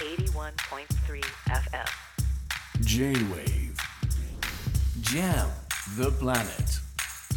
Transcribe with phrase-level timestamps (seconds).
[0.00, 1.88] 81.3 FM.
[2.80, 3.76] J-Wave
[5.02, 5.46] Jam
[5.98, 6.80] the planet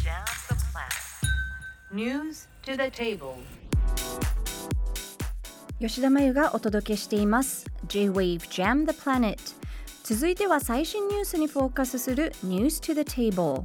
[0.02, 0.94] Jam the planet.
[1.92, 3.34] News to the table.
[5.78, 9.36] 吉田真由がお届けしています J-Wave Jam the Planet
[10.02, 13.64] 続いては最新ニュースにフォーカスする News to the Table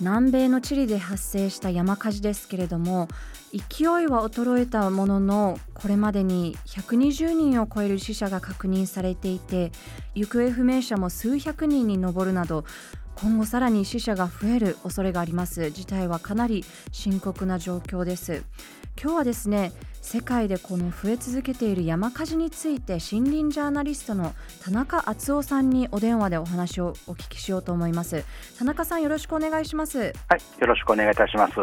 [0.00, 3.06] 南米のチリで発生した山火事ですけれども
[3.54, 9.70] 勢いは衰えたもののこれまでに120人を超える死者が確認されていて
[10.16, 12.64] 行方不明者も数百人に上るなど
[13.14, 15.70] 今後さらに死者が増える恐れがあります。
[15.70, 18.42] 事態はかなり深刻な状況です。
[19.00, 19.72] 今日はですね
[20.04, 28.22] 世界でこの増え続けている山火事について森林ジャーナリストの田中敦夫さんにお電話でお話をお聞きしようと思います。
[28.58, 29.98] 田中さんよろしくお願いします。
[29.98, 30.12] はい、
[30.60, 31.54] よろしくお願いいたします。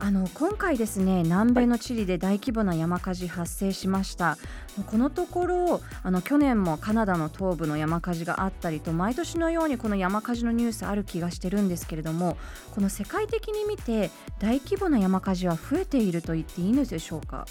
[0.00, 4.38] あの今回ですね南米のチリで大規模な山火事発生しました、
[4.86, 12.36] このところあの去年もカナダの東部の山火事があったりと毎年のようにこの山火事のニュースある気がしてるんですけれども
[12.74, 14.10] この世界的に見て
[14.40, 17.46] 大規模な山火事は増えていると言っていいのでしょうか？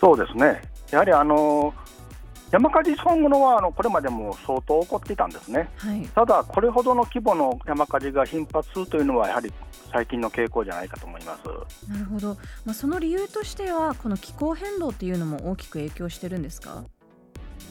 [0.00, 0.62] そうですね。
[0.90, 1.74] やはりあの
[2.50, 5.68] 山火事そのものはあのこれまでも相当起こっていたんですね。
[5.76, 9.52] はいただこれほどの規模の山火事が頻発するというのはやはり
[9.92, 11.90] 最近の傾向じゃないかと思います。
[11.90, 16.84] なるほど、まあ、その理由としてはこの気候変動っていうのも大きく影響してるんですか？
[16.97, 16.97] お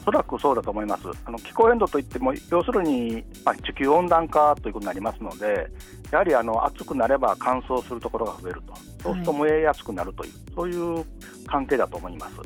[0.08, 1.02] そらくそうだと思います。
[1.26, 5.70] あの気候変動といっても要するに、まあ、地球温暖化ということになりますので、
[6.10, 11.04] やはりあの暑くなれば乾燥するところが増えると、そうすると燃えやすくなるという、そういう
[11.46, 12.36] 関係だと思います。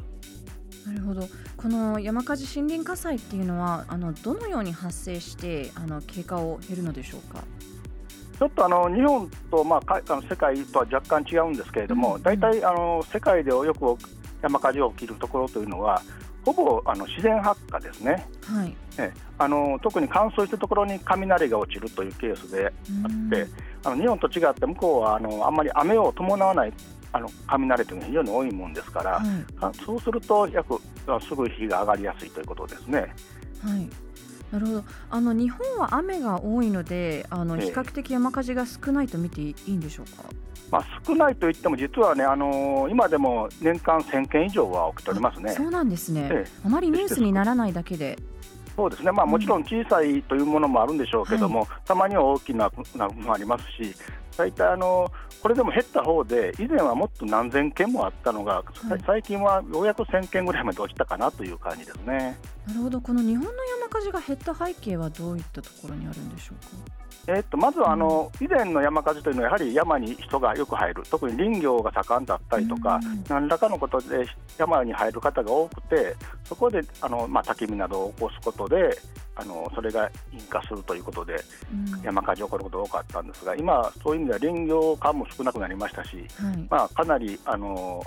[0.88, 1.22] なるほど。
[1.56, 7.44] この山火事森林火災っていうのはあのどのように発生してあの経過を経るのでしょうか？
[8.40, 12.22] ちょっとあの日本と、まあ、かあの世界とは若干違うんですけれども、うん。
[12.24, 13.96] 大体あの世界でよく
[14.42, 16.02] 山火事が起きるところというのは、
[16.44, 18.76] ほぼあの自然発火ですね、はい。
[18.98, 23.46] えあの特に乾燥したところに雷が落ちるというケースであって、
[23.84, 26.72] あの日本と違って、向こうはあのあんまり雨を伴わない
[27.12, 29.24] あの雷というのが非常に多いもんですから、はい。
[29.60, 33.00] あそうすると約あすぐ火が上がりやすいということですね。
[33.62, 33.88] はい
[34.52, 34.84] なるほど。
[35.10, 37.66] あの日本は雨が多いのであのええ。
[37.66, 40.24] 比較的山火事が少ないと見ていいんでしょうか？
[40.70, 45.50] まあ、少ないといっても、実はね、あの今でも年間1000件以上は起きておりますね。
[45.50, 45.54] あ。
[45.54, 46.50] そうなんですね、ええ。
[46.64, 48.18] あまりニュースにならないだけで。
[48.74, 53.94] そうですね、まあ、もちろん小さいというものもあるんでしょうけども、たまには大きななもありますし、
[54.38, 59.02] 大体あの、これでも減った方で、以前はもっと何千件もあったのが、さはい。
[59.06, 62.38] 最近はようやく1000件ぐらいまで落ちたかなという感じですね。
[62.66, 62.98] なるほど。
[62.98, 66.92] この日本の山火事が減った背景はどういったところにあるんでしょうか？
[67.28, 73.24] えっとまずはあの、以前の山火事というのは、やはり山に人がよく入る、特に林業が盛んだったりとか、うん。
[73.28, 74.26] 何らかのことで
[74.58, 78.98] 山に入る方が多くて、そこであの、まあ、焚き火などを起こすことで、
[79.34, 81.36] あのそれが引火するということで、
[81.72, 82.02] うん。
[82.02, 86.66] 山火事起こることが多かったんですが、今、そういう意味では林業化も少なくなりましたし、はい。
[86.68, 88.04] まあ、かなりあの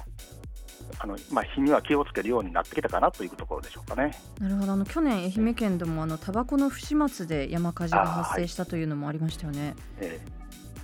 [1.00, 4.12] あの、まあ、火には気をつけるようになってきたかなというところでしょうかね。
[4.40, 9.76] なるほどあの去年愛媛県でもあのタバコの不始末で山火事が発生したというのもありましたよね。
[10.00, 10.20] え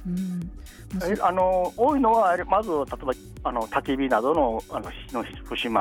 [0.07, 0.51] うん
[0.97, 3.13] あそえあの多いのは、まず例えば
[3.43, 5.71] あの焚き火などのあの火の不始末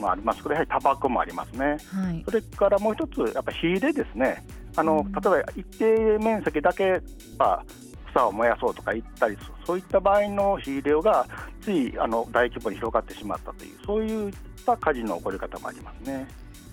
[0.00, 1.76] もありますけど、やはりタバコもありますね。
[1.92, 4.44] はいそれからもう一つ、やっぱ火入れですね、
[4.76, 7.00] あのうん例えば一定面積だけ
[7.38, 7.62] は
[8.10, 11.26] 草を燃やそうとか言ったり、そういった場合の火入れが
[11.60, 14.34] ついあの大規模に広がってしまったという、そういっ
[14.64, 16.26] た火事の起こり方もありますね。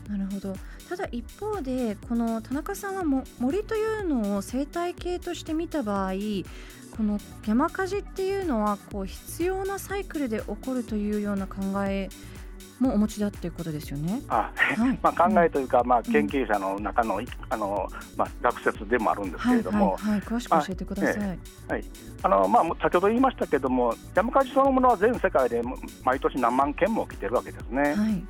[0.10, 0.56] なるほど
[0.90, 6.12] ただ一方でこの田中さんはも森というのを生態系として見た場合
[6.96, 12.10] この山火事っていうのはこう必要なサイクルで起こるというような考え
[12.84, 14.22] もお持ちだっていうことですよね？
[14.28, 15.00] あはい。
[15.02, 21.40] まあ、考えというか、まあ、研究者の中の,、あのまあ、学説でもあるんですけはいはいれども、はい詳しく教えてください。
[21.68, 21.84] はい。
[22.22, 25.62] あのまあ、先ほど言いましたけれども、山火事そのものは全世界で
[26.04, 27.82] 毎年何万件も起きてるわけですね。
[27.82, 28.24] はい。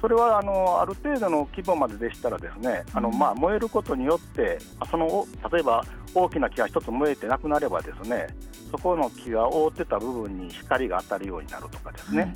[0.00, 4.58] それはあのある程度の規模まででしたらですね、あのうんまあ、燃えることによって、
[4.90, 5.84] そのお例えば
[6.14, 8.28] 大きな木が一つ燃えてなくなればですね、
[8.70, 12.30] そこの木が覆ってた部分に光が当たるようになるとかですね、はい。
[12.30, 12.34] え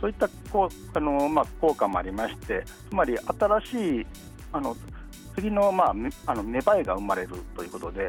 [0.00, 4.06] そういったこうあの、まあ、効果もありまして、つまり新しい
[4.52, 4.76] あの
[5.34, 8.08] 次の,、まあ、めあの芽生えが生まれるということで、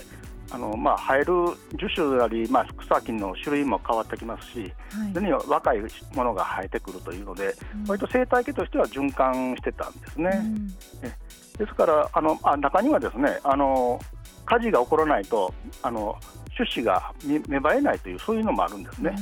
[0.52, 1.34] あのまあ、生える
[1.78, 4.66] 樹種なり、まあ、草木の種類も変わってきますし、は
[5.10, 5.14] い。
[5.14, 5.80] それには若い
[6.14, 7.86] ものが生えてくるというので、うん。
[7.88, 10.30] 割と生態系としては循環してたんですね。
[10.34, 10.68] うん。
[11.58, 14.00] ですからあのあ中にはですねあの
[14.46, 16.18] 火事が起こらないとあの
[16.56, 19.16] 種子が見芽生えないというそういうのもあるんですね。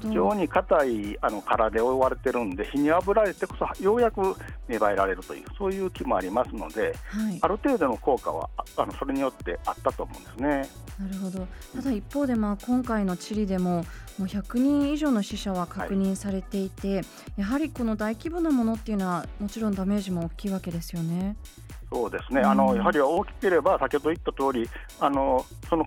[0.00, 4.36] 非常に硬いあの殻で覆われてるんで日にあぶられてこそようやく
[4.68, 10.80] 芽生えられるというそういう木もありますのではいある程度の効果はああのそれによってあったと思うんですね。
[11.00, 13.84] なるほどただ一方で、まあ、今回のチリでも
[14.18, 17.00] もう100人以上の死者は確認されていて、
[17.38, 21.36] やはりこの大規模なものっていうのはもちろんダメージも大きいわけですよね。
[21.90, 24.68] そうですね、うんあのやはり大きければ、先ほど言った通り、
[25.00, 25.86] あのその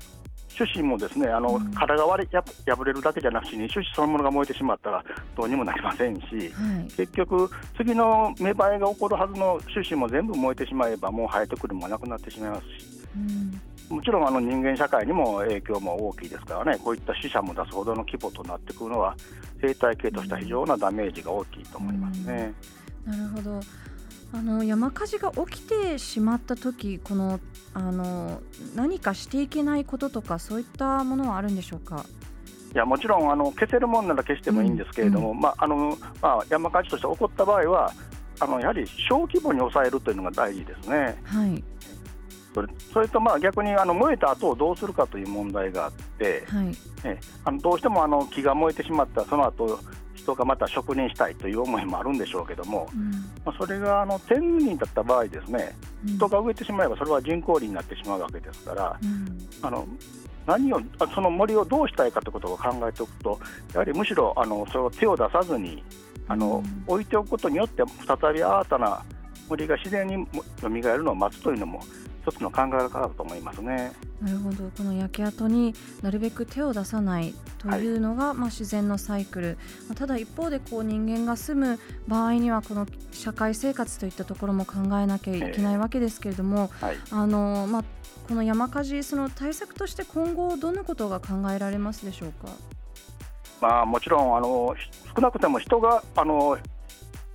[0.58, 2.44] 種子もですねあの、うん殻が割れや
[2.76, 5.04] 破れるだけじゃなくて、種子そのものが燃えてしまったら
[5.36, 13.04] どうにもなりませんし、はい結局、次の芽生えが起こるはずの種子も全部燃えてしまえば、もう生えてくるもなくなってしまいますし。
[13.16, 19.16] うんもちろんあの人間社会にも影響も大きいですからね、こういった死者も出すほどの規模となってくるのは、
[19.62, 22.54] 生態系としては非常なダメージが大きいと思いますね。
[23.06, 23.60] なるほど
[24.34, 27.40] あの山火事が起きてしまった時この
[27.76, 28.42] あの
[28.76, 32.04] 何かしていけないこととかそういったものはあるんでしょうか？
[32.74, 37.92] いやもちろんあの消せるものなら消してもいいんですけれども、まああのまあ、山火事として起こった場合は、
[38.40, 41.22] あのやはり小規模に抑えるというのが大事ですね。
[41.24, 41.64] はい
[42.56, 49.80] それそれとまあ逆にあの燃えた後をどうするかという問題があって、はいえあのどうしてもあの木が燃えてしまったら、その後
[50.24, 53.12] 人がまた職人したいという思いもあるんでしょうけども、うん。
[53.46, 55.76] まあ、それがあの天人だった場合ですね、
[56.08, 56.16] うん。
[56.16, 59.38] 人が植えてしまえばそれは人工林になってしまうわけですから、うん。
[59.62, 59.88] あの
[60.46, 63.40] 何をあその森をどうしたいかということを考えておくと、
[63.74, 65.84] やはりむしろあのそれを手を出さずに
[66.28, 66.84] あの、うん。
[66.88, 69.04] 置いておくことによって、再び新たな
[69.50, 70.26] 森が自然に
[70.62, 71.82] 蘇るのを待つというのも、
[72.26, 73.92] 一つの考え方だと思いますね。
[74.24, 74.70] なるほど。
[74.78, 86.98] この焼け跡になるべく手を出さないというのが、まあ、自然のサイクル、まあただ一方でこう人間が住む場合にはこの社会生活といったところも考えなきゃいけないわけですけれども、はい。
[87.12, 87.84] あのまあ、
[88.28, 92.52] この山火事その対策として今後どんなことが考えられますでしょうか？
[93.62, 94.76] まあ、もちろんあの
[95.16, 96.58] 少なくても人があの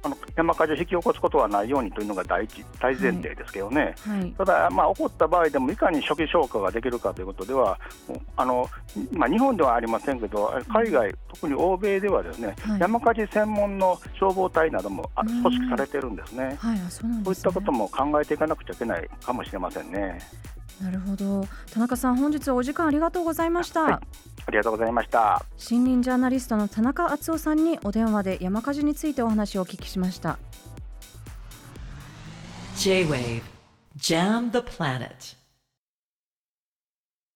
[0.03, 3.95] あの山火事を引き起こすことはないようにというのが第一大前提ですけどね。
[4.07, 7.79] はいただ、まあ、起こった場合でもいかに初期消火ができるかということでは、
[8.37, 8.69] あの
[9.13, 16.57] まあ、日本ではありませんけど、海外、特に欧米ではですね、はい山火事専門の消防隊なども組織されてるんですね。
[16.59, 17.41] はい、あそうなんそういっ。
[17.41, 20.19] たことも考えていかなくちゃいけないかもしれませんね。
[20.81, 21.45] なるほど。
[21.73, 24.01] 田中さん、本日はお時間ありがとうございました。
[24.49, 25.45] ありがとうございました。
[25.71, 30.39] 森林ジャーナリストの田中敦夫さんにお電話で山火事についてお話をお聞きしました。
[32.79, 33.43] J-Wave
[33.99, 35.38] Jam the Planet